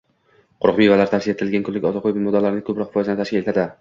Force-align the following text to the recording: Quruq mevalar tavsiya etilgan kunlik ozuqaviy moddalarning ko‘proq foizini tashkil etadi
Quruq 0.63 0.79
mevalar 0.79 1.11
tavsiya 1.11 1.35
etilgan 1.37 1.67
kunlik 1.67 1.85
ozuqaviy 1.91 2.25
moddalarning 2.29 2.65
ko‘proq 2.71 2.91
foizini 2.97 3.21
tashkil 3.21 3.43
etadi 3.45 3.67